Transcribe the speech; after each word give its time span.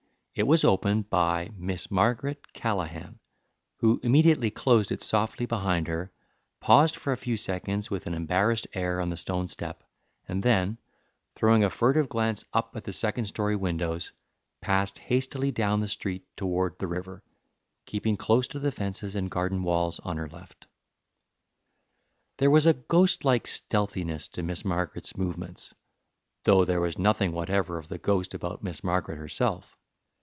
It 0.33 0.43
was 0.47 0.63
opened 0.63 1.09
by 1.09 1.49
Miss 1.57 1.91
Margaret 1.91 2.53
Callaghan, 2.53 3.19
who 3.79 3.99
immediately 4.01 4.49
closed 4.49 4.89
it 4.89 5.03
softly 5.03 5.45
behind 5.45 5.89
her, 5.89 6.09
paused 6.61 6.95
for 6.95 7.11
a 7.11 7.17
few 7.17 7.35
seconds 7.35 7.91
with 7.91 8.07
an 8.07 8.13
embarrassed 8.13 8.65
air 8.73 9.01
on 9.01 9.09
the 9.09 9.17
stone 9.17 9.49
step, 9.49 9.83
and 10.29 10.41
then, 10.41 10.77
throwing 11.35 11.65
a 11.65 11.69
furtive 11.69 12.07
glance 12.07 12.45
up 12.53 12.77
at 12.77 12.85
the 12.85 12.93
second 12.93 13.25
story 13.25 13.57
windows, 13.57 14.13
passed 14.61 14.99
hastily 14.99 15.51
down 15.51 15.81
the 15.81 15.87
street 15.89 16.25
toward 16.37 16.79
the 16.79 16.87
river, 16.87 17.21
keeping 17.85 18.15
close 18.15 18.47
to 18.47 18.59
the 18.59 18.71
fences 18.71 19.15
and 19.17 19.29
garden 19.29 19.63
walls 19.63 19.99
on 19.99 20.15
her 20.15 20.29
left. 20.29 20.65
There 22.37 22.49
was 22.49 22.65
a 22.65 22.73
ghostlike 22.73 23.47
stealthiness 23.47 24.29
to 24.29 24.43
Miss 24.43 24.63
Margaret's 24.63 25.15
movements, 25.17 25.73
though 26.45 26.63
there 26.63 26.81
was 26.81 26.97
nothing 26.97 27.33
whatever 27.33 27.77
of 27.77 27.89
the 27.89 27.97
ghost 27.97 28.33
about 28.33 28.63
Miss 28.63 28.81
Margaret 28.81 29.17
herself. 29.17 29.75